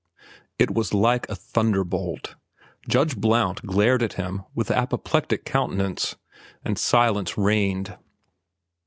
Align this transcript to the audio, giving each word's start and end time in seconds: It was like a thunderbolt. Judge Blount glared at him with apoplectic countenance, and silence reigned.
It 0.57 0.71
was 0.73 0.95
like 0.95 1.29
a 1.29 1.35
thunderbolt. 1.35 2.33
Judge 2.89 3.15
Blount 3.17 3.63
glared 3.67 4.01
at 4.01 4.13
him 4.13 4.41
with 4.55 4.71
apoplectic 4.71 5.45
countenance, 5.45 6.15
and 6.65 6.79
silence 6.79 7.37
reigned. 7.37 7.95